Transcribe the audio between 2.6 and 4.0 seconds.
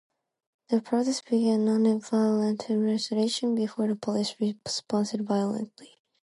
demonstration before